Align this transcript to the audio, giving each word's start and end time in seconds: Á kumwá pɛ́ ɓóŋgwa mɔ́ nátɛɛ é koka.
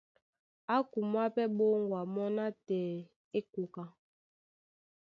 Á 0.73 0.75
kumwá 0.91 1.23
pɛ́ 1.35 1.45
ɓóŋgwa 1.57 1.99
mɔ́ 2.13 2.27
nátɛɛ 2.35 2.81
é 3.37 3.39
koka. 3.53 3.83